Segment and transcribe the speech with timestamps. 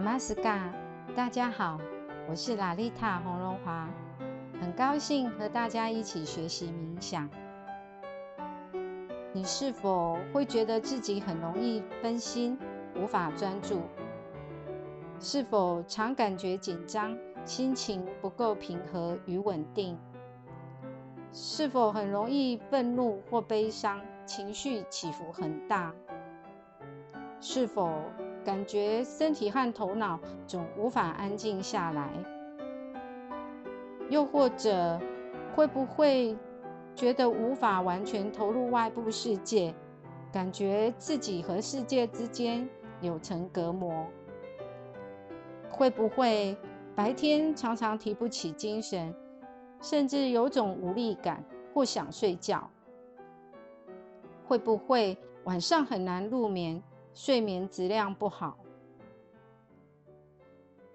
[0.00, 0.72] 纳玛斯嘎，
[1.14, 1.78] 大家好，
[2.26, 3.86] 我是拉丽塔洪荣华，
[4.58, 7.28] 很高兴和大家一起学习冥想。
[9.34, 12.58] 你是否会觉得自己很容易分心，
[12.96, 13.82] 无法专注？
[15.20, 17.14] 是否常感觉紧张，
[17.44, 19.98] 心情不够平和与稳定？
[21.30, 25.92] 是否很容易愤怒或悲伤，情绪起伏很大？
[27.38, 27.92] 是否？
[28.44, 32.08] 感觉身体和头脑总无法安静下来，
[34.08, 34.98] 又或者
[35.54, 36.36] 会不会
[36.94, 39.74] 觉得无法完全投入外部世界，
[40.32, 42.68] 感觉自己和世界之间
[43.00, 44.06] 有层隔膜？
[45.70, 46.56] 会不会
[46.94, 49.14] 白天常常提不起精神，
[49.80, 52.70] 甚至有种无力感或想睡觉？
[54.46, 56.82] 会不会晚上很难入眠？
[57.14, 58.58] 睡眠质量不好。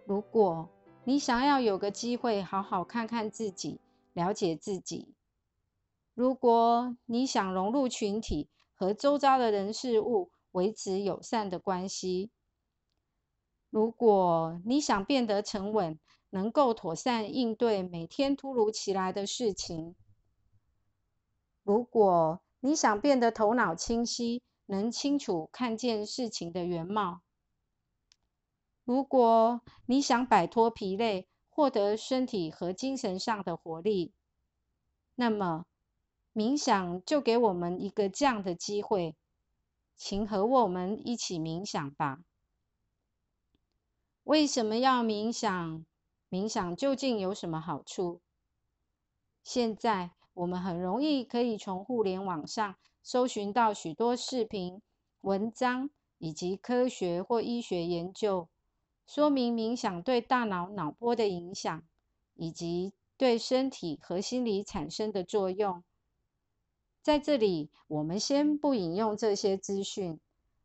[0.06, 0.70] 如果
[1.04, 3.80] 你想要有个机会好好看看自己，
[4.14, 5.14] 了解自己；
[6.14, 12.30] 如果你想融入群体，和周遭的人事物维持友善的关系；
[13.70, 19.95] 如果你想变得沉稳，能够妥善应对每天突如其来的事情；
[21.64, 27.21] 如果你想变得头脑清晰，能清楚看见事情的原貌。
[28.83, 34.13] 如果你想摆脱疲累，获得身体和精神上的活力，
[35.16, 35.66] 那么
[36.33, 39.16] 冥想就给我们一个这样的机会，
[39.95, 42.19] 请和我们一起冥想吧。
[44.23, 45.86] 为什么要冥想？
[46.30, 48.21] 冥想究竟有什么好处？
[49.43, 52.75] 现在我们很容易可以从互联网上。
[53.06, 54.81] 搜寻到许多视频、
[55.22, 58.50] 文章以及科学或医学研究，
[59.06, 61.83] 说明冥想对大脑脑波的影响，
[62.33, 65.83] 以及对身体和心理产生的作用。
[67.04, 70.20] 在这里，我们先不引用这些资讯，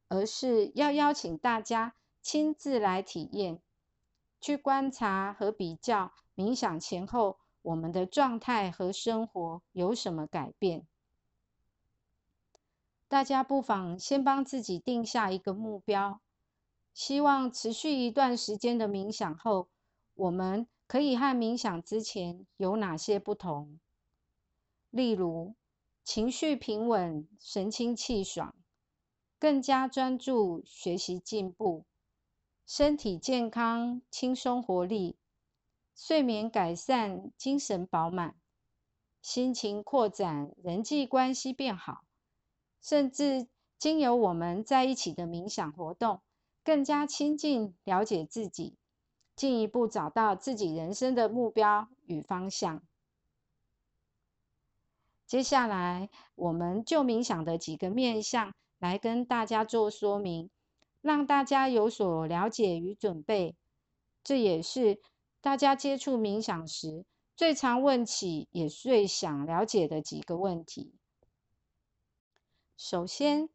[0.08, 3.60] 而是要邀请大家亲自来体验，
[4.40, 10.86] 去观察和比较冥想前后我们的状态和生活有什么改变。
[13.10, 16.20] 大家不妨先帮自己定下一个目标，
[16.94, 19.68] 希望持续一段时间的冥想后，
[20.14, 23.80] 我们可以和冥想之前有哪些不同？
[24.90, 25.56] 例如，
[26.04, 28.54] 情绪平稳、神清气爽，
[29.40, 31.86] 更加专注学习进步，
[32.64, 35.16] 身体健康、轻松活力，
[35.96, 38.36] 睡眠改善、精神饱满，
[39.20, 42.04] 心情扩展、人际关系变好。
[42.80, 43.46] 甚至
[43.78, 46.20] 经由我们在一起的冥想活动，
[46.64, 48.76] 更加亲近、了解自己，
[49.36, 52.82] 进一步找到自己人生的目标与方向。
[55.26, 60.50] 接下来，我们就冥想的几个面向来跟大家做说明，
[61.00, 63.54] 让大家有所了解与准备。
[64.24, 65.00] 这也是
[65.40, 67.04] 大家接触冥想时
[67.36, 70.99] 最常问起，也最想了解的几个问题。
[72.82, 73.50] 首先，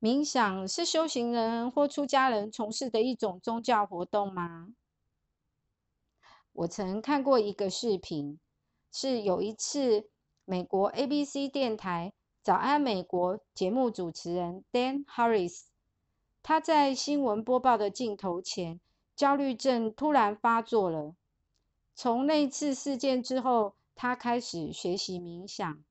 [0.00, 4.68] 冥想是修行人或出家人从事的一种宗教活动吗？
[6.52, 8.38] 我曾看过一个视频，
[8.92, 10.08] 是有一次
[10.44, 15.64] 美国 ABC 电台《早安美国》节目主持人 Dan Harris，
[16.44, 18.78] 他在新闻播报的镜头前，
[19.16, 21.16] 焦虑症突然发作了。
[21.96, 25.82] 从那次事件之后，他开始学习冥想。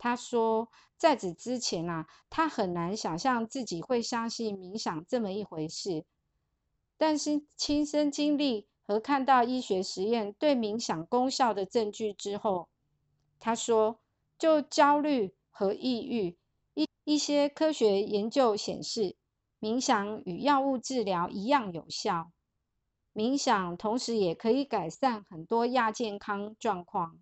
[0.00, 6.04] 他说，在此之前啊，他很难想象自己会相信冥想这么一回事。
[6.96, 12.68] 但是亲身经历和看到医学实验对冥想功效的证据之后，
[13.40, 13.98] 他说，
[14.38, 16.36] 就焦虑和抑郁，
[16.74, 19.16] 一一些科学研究显示，
[19.60, 22.30] 冥想与药物治疗一样有效。
[23.12, 27.18] 冥想同时也可以改善很多亚健康状况。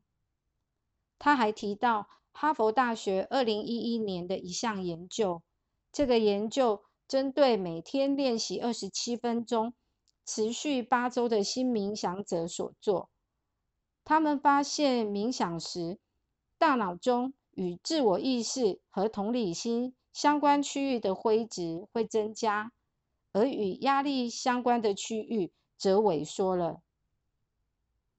[1.18, 2.10] 他还提到。
[2.38, 5.42] 哈佛大学二零一一年的一项研究，
[5.90, 9.72] 这个研究针对每天练习二十七分钟、
[10.26, 13.08] 持续八周的新冥想者所做。
[14.04, 15.98] 他们发现，冥想时，
[16.58, 22.70] 大脑中与自我意识和同理心相关区域的灰质会增加，
[23.32, 26.82] 而与压力相关的区域则萎缩了。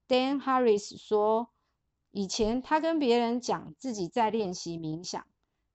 [0.08, 1.50] Dan Harris 说。
[2.10, 5.26] 以前他跟别人讲自己在练习冥想，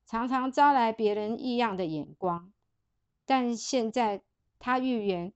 [0.06, 2.52] 常常招来别人异样的眼光。
[3.26, 4.22] 但现在
[4.60, 5.32] 他预言，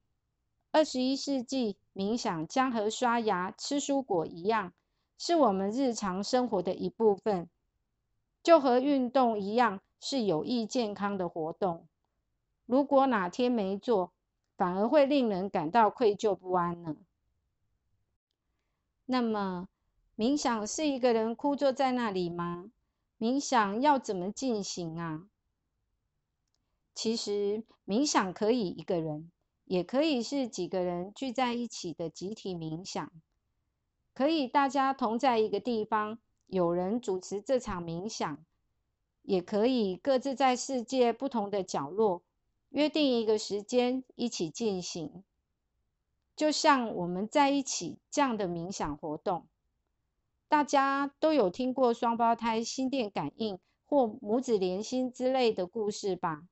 [0.71, 4.73] 二十一世纪冥想将和刷牙、吃蔬果一样，
[5.17, 7.49] 是我们日常生活的一部分，
[8.43, 11.87] 就和运动一样，是有益健康的活动。
[12.65, 14.11] 如果哪天没做，
[14.57, 16.97] 反而会令人感到愧疚不安呢。
[19.05, 19.69] 那么，
[20.17, 22.71] 冥想是一个人枯坐在那里吗？
[23.19, 25.27] 冥想要怎么进行啊？
[26.95, 29.31] 其实，冥想可以一个人，
[29.65, 33.11] 也可以是几个人聚在一起的集体冥想，
[34.15, 36.17] 可以大家同在一个地方，
[36.47, 38.43] 有人主持这场冥想，
[39.21, 42.23] 也可以各自在世界不同的角落。
[42.69, 45.23] 约定一个时间一起进行，
[46.35, 49.45] 就像我们在一起这样的冥想活动。
[50.47, 56.47] 大家都有听过双胞胎心电感应或母子连心之类的故事吧？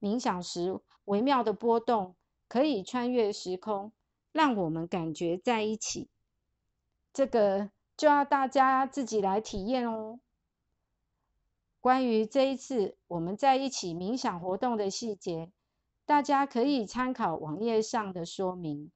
[0.00, 2.14] 冥想时微妙的波动
[2.48, 3.92] 可以穿越时空，
[4.32, 6.08] 让我们感觉在一起。
[7.12, 10.20] 这个就要大家自己来体验哦。
[11.80, 15.50] 关于这一次我们在一起冥想活动的细节，
[16.06, 18.90] 大家可以参考网页上的说明。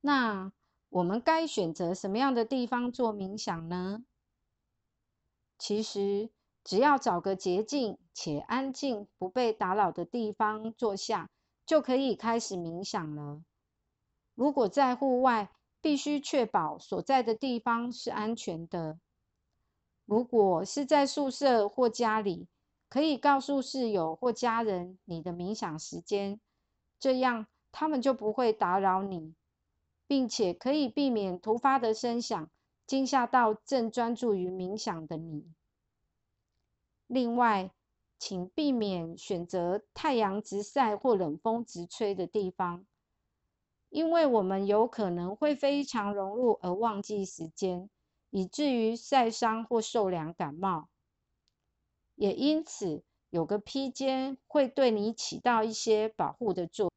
[0.00, 0.52] 那
[0.94, 4.04] 我们该选择什么样的地方做冥想呢？
[5.58, 6.30] 其实
[6.62, 11.30] 只要找个洁净且安静、不被打扰的地方坐下，
[11.66, 13.42] 就可以开始冥想了。
[14.36, 15.50] 如果在户外，
[15.80, 19.00] 必须确保所在的地方是安全的。
[20.04, 22.46] 如果是在宿舍或家里，
[22.88, 26.40] 可以告诉室友或家人你的冥想时间，
[27.00, 29.34] 这样他们就不会打扰你，
[30.06, 32.50] 并且可以避免突发的声响
[32.86, 35.44] 惊吓到正专注于冥想的你。
[37.06, 37.70] 另外，
[38.18, 42.86] 请避免选择太阳直晒或冷风直吹的地方，
[43.90, 47.88] 因为我们有可能会非常融入而忘记时间。
[48.30, 50.88] 以至于晒伤或受凉感冒，
[52.16, 56.90] 也因此有个披肩会对你起到一些保护的作用。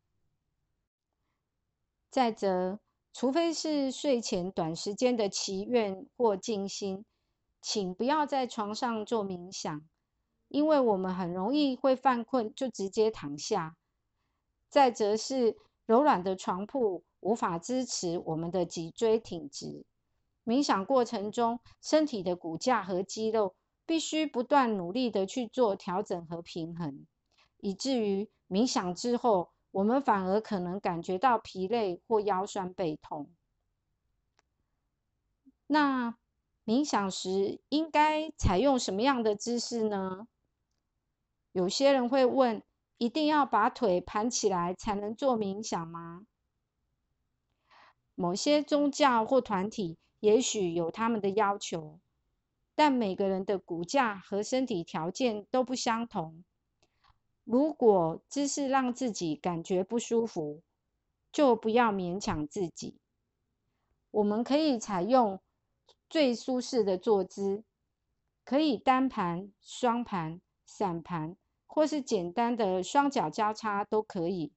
[2.10, 2.80] 再者，
[3.20, 7.04] 除非是睡前短时间的祈愿或静心，
[7.64, 9.82] 请不要在床上做冥想，
[10.50, 13.76] 因为我们很容易会犯困就直接躺下。
[14.70, 19.84] 再则是柔软的床铺无法支持我们的脊椎挺直。
[20.46, 23.56] 冥想过程中，身体的骨架和肌肉
[23.88, 27.08] 必须不断努力的去做调整和平衡，
[27.62, 33.30] 以至于冥想之后，我们反而可能感觉到疲累或腰酸背痛。
[35.68, 36.16] 那
[36.66, 40.28] 冥想时应该采用什么样的姿势呢？
[41.52, 42.64] 有些人会问：
[42.98, 46.26] 一定要把腿盘起来才能做冥想吗？
[48.16, 49.98] 某些宗教或团体。
[50.20, 52.00] 也许有他们的要求，
[52.74, 56.44] 但每个人的骨架和身体条件都不相同。
[57.48, 60.62] 如果姿势让自己感觉不舒服，
[61.32, 62.98] 就不要勉强自己。
[64.12, 65.40] 我们可以采用
[66.10, 67.64] 最舒适的坐姿，
[68.44, 74.52] 可以单盘、双盘、散盘，或是简单的双脚交叉都可以。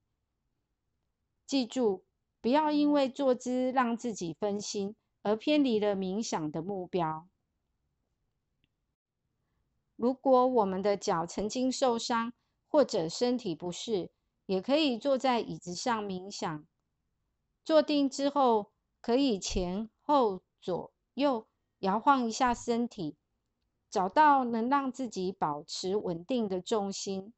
[1.47, 2.03] 记住，
[2.41, 4.95] 不要因为坐姿让自己分心。
[5.23, 7.27] 而偏离了冥想的目标。
[9.95, 12.33] 如果我们的脚曾经受伤
[12.71, 14.09] 或者身体不适，
[14.45, 16.65] 也可以坐在椅子上冥想。
[17.65, 21.45] 坐定之后，可以前后左右
[21.79, 23.17] 摇晃一下身体，
[23.89, 27.33] 找到能让自己保持稳定的重心，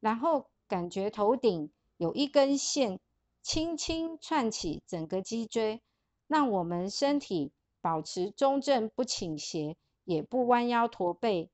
[0.00, 2.98] 然后感觉头顶有一根线
[3.42, 5.82] 轻轻串起整个脊椎。
[6.28, 11.50] 让我们身体保持中正，不倾斜，也不弯腰驼背。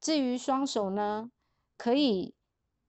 [0.00, 1.30] 至于双手呢，
[1.76, 2.34] 可以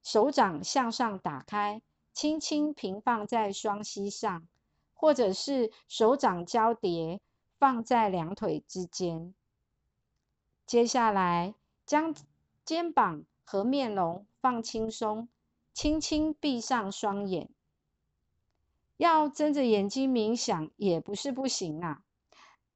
[0.02, 1.82] 手掌向上打开，
[2.14, 4.48] 轻轻平放在双膝上，
[4.94, 7.20] 或者是手掌交叠
[7.60, 9.34] 放在两腿之间。
[10.66, 11.54] 接下来，
[11.86, 12.16] 将
[12.64, 15.28] 肩膀和面容放轻松，
[15.74, 17.50] 轻轻闭上双眼。
[18.96, 22.04] 要睁着眼睛冥想也不是不行啊，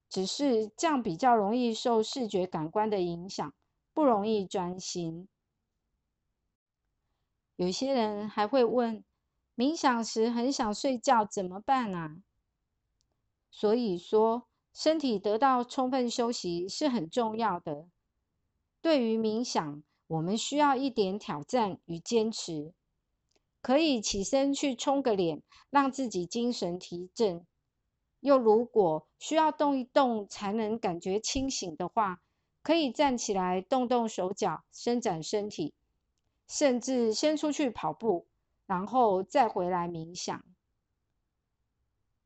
[0.10, 3.54] 只是这样比较容易受视觉感官的影响，
[3.96, 5.30] 不容易专心。
[7.56, 9.06] 有些人还会问，
[9.56, 12.18] 冥想时很想睡觉怎么办啊？
[13.50, 17.88] 所以说，身体得到充分休息是很重要的。
[18.82, 22.74] 对于冥想，我们需要一点挑战与坚持。
[23.62, 27.46] 可以起身去冲个脸，让自己精神提振；
[28.20, 32.22] 又如果需要动一动才能感觉清醒的话，
[32.66, 35.76] 可以站起来动动手脚，伸展身体，
[36.48, 38.26] 甚至先出去跑步，
[38.66, 40.44] 然后再回来冥想。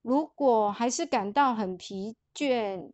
[0.02, 2.94] 如果还是感到很疲倦，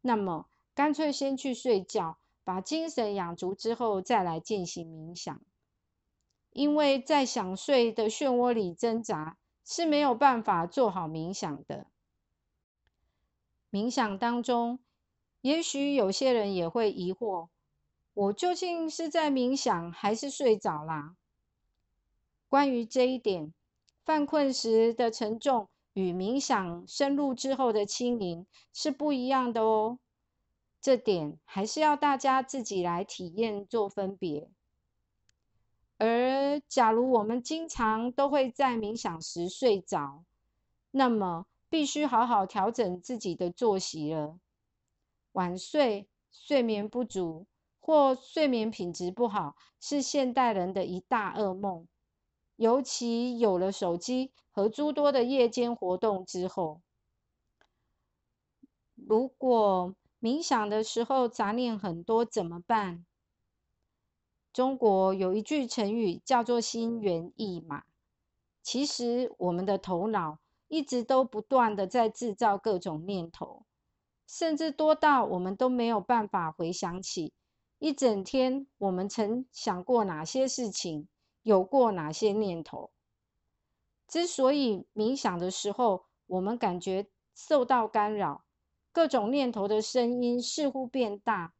[0.00, 5.40] 那么干脆先去睡觉，把精神养足之后再来进行冥想。
[6.50, 11.86] 因为在想睡的漩涡里挣扎是没有办法做好冥想的。
[13.70, 14.80] 冥想当中，
[15.42, 17.48] 也许有些人也会疑惑：
[18.14, 21.16] 我究竟是在冥想还是睡着啦？
[22.48, 23.52] 关于这一点，
[24.04, 29.98] 犯困时的沉重与冥想深入之后的轻盈是不一样的哦。
[30.80, 34.48] 这点还是要大家自己来体验做分别。
[35.98, 40.24] 而假如我们经常都会在冥想时睡着，
[40.92, 44.38] 那么必须好好调整自己的作息了。
[45.32, 47.46] 晚睡、睡眠不足
[47.80, 51.86] 或睡眠品质不好，是现代人的一大噩梦。
[52.56, 56.80] 尤其有了手机和诸多的夜间活动之后，
[58.94, 63.04] 如果冥想的时候杂念很多，怎么办？
[64.52, 67.84] 中国有一句成语叫做“心猿意马”。
[68.62, 73.64] 其实，我们的头脑一直都不断的在制造各种念头，
[74.32, 77.34] 甚至多到我们都没有办法回想起
[77.78, 81.06] 一整天我们曾想过哪些事情，
[81.42, 82.90] 有过哪些念头。
[84.08, 88.46] 之所以冥想的时候，我们感觉受到干扰，
[88.90, 91.52] 各种念头的声音似乎变大，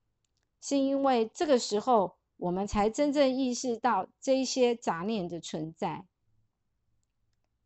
[0.63, 2.17] 是因为这个时候。
[2.39, 6.07] 我们才真正意识到这些杂念的存在。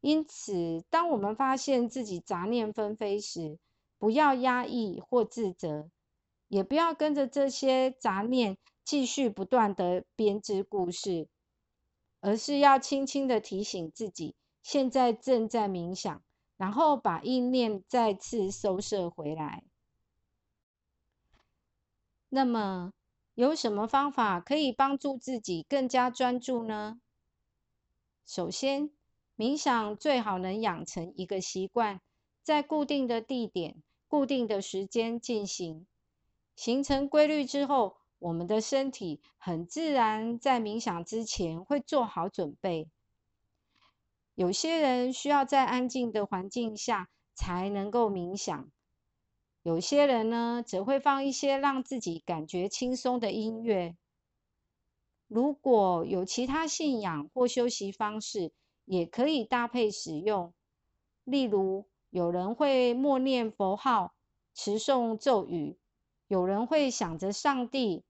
[0.02, 3.58] 因此，当我们发现自己杂念纷飞时，
[3.98, 5.90] 不要压抑或自责，
[6.48, 11.28] 也不要跟着这些杂念继续不断的编织故事，
[12.20, 16.22] 而是要轻轻的提醒自己，现在正在冥想，
[16.56, 19.64] 然后把意念再次收摄回来。
[22.28, 22.92] 那么。
[23.36, 27.02] 有什么方法可以帮助自己更加专注呢？
[28.24, 28.90] 首先，
[29.36, 32.00] 冥想最好能养成一个习惯，
[32.42, 35.86] 在固定的地点、固定的时间进行，
[36.54, 42.88] 形成规律之后，我们的身体很自然在冥想之前会做好准备。
[44.34, 48.70] 有些人需要在安静的环境下才能够冥想。
[49.62, 53.96] 有些人呢，则会放一些让自己感觉轻松的音乐。
[55.26, 58.52] 如果有其他信仰或休息方式，
[58.84, 60.54] 也可以搭配使用。
[61.24, 61.86] 例如，
[62.16, 64.14] 有人会默念佛号、
[64.54, 65.76] 持诵咒语；
[66.28, 68.04] 有人会想着上帝、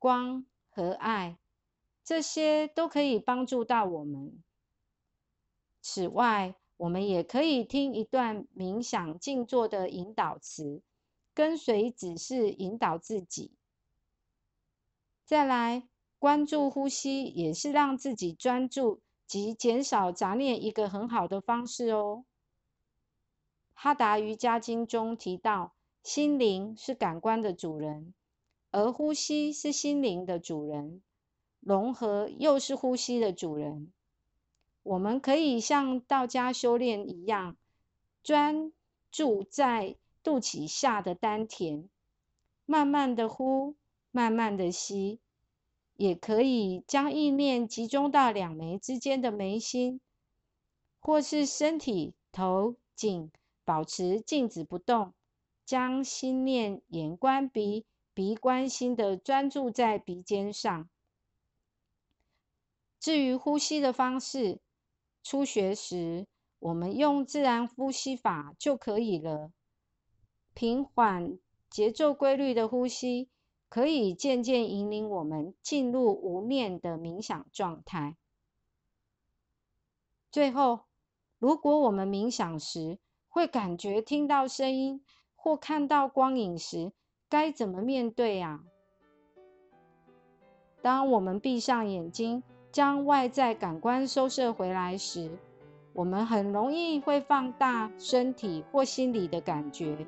[0.00, 1.38] 光和爱，
[2.02, 4.42] 这些都可以帮助到我们。
[5.80, 10.82] 此外，我们也可以听一段冥想静坐的引导词。
[11.32, 13.52] 跟随指示引导自己，
[15.24, 15.88] 再来
[16.18, 22.24] 关注呼吸，也是让自己专注及减少杂念一个很好的方式哦。
[23.74, 28.14] 哈达瑜伽经中提到，心灵是感官的主人，
[28.70, 31.02] 而呼吸是心灵的主人，
[31.60, 33.92] 融合又是呼吸的主人。
[34.82, 37.56] 我们可以像道家修炼一样，
[38.22, 38.72] 专
[39.10, 39.96] 注在。
[40.24, 41.88] 肚脐下的丹田，
[42.64, 43.74] 慢慢的呼，
[44.12, 45.18] 慢慢的吸，
[45.96, 50.00] 也可以将意念集中到两眉之间的眉心，
[51.00, 53.32] 或是身体头颈
[53.64, 55.14] 保持静止不动，
[55.64, 60.88] 将心念眼观鼻，鼻观心的专注在鼻尖上。
[62.98, 64.60] 至于呼吸的方式，
[65.22, 66.26] 初学时
[66.58, 69.50] 我们用自然呼吸法就可以了。
[70.54, 71.38] 平缓、
[71.70, 73.28] 节奏规律的呼吸，
[73.68, 78.16] 可以渐渐引领我们进入无念的冥想状态。
[80.30, 80.84] 最后，
[81.38, 82.98] 如果我们冥想时
[83.32, 85.00] 会感觉听到声音
[85.34, 86.92] 或看到光影时，
[87.30, 88.60] 该怎么面对啊？
[90.82, 95.30] 当我们闭上眼睛，将外在感官收摄回来时，
[95.94, 100.06] 我们很容易会放大身体或心理的感觉。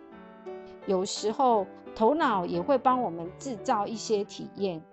[0.86, 4.84] 有时候头脑也会帮我们制造一些体验，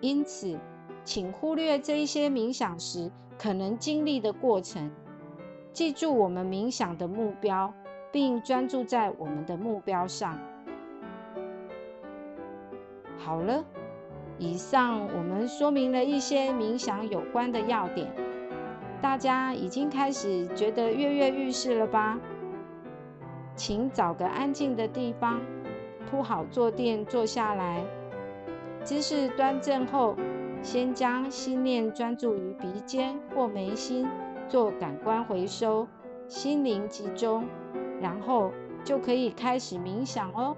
[0.00, 0.56] 因此，
[1.04, 4.88] 请忽略这一些冥想时可能经历的过程。
[5.72, 7.72] 记住我们冥想的目标，
[8.10, 10.38] 并专注在我们的目标上。
[13.18, 13.64] 好了，
[14.38, 18.10] 以上我们说明了一些冥想有关的要点，
[19.00, 22.18] 大家已经开始觉得跃跃欲试了吧？
[23.54, 25.40] 请找个安静的地方，
[26.10, 27.84] 铺好坐垫，坐下来，
[28.82, 30.16] 姿势端正后，
[30.62, 34.08] 先将心念专注于鼻尖或眉心，
[34.50, 35.86] 做感官回收，
[36.26, 37.46] 心灵集中，
[38.00, 38.50] 然后
[38.82, 40.56] 就可以开始冥想哦。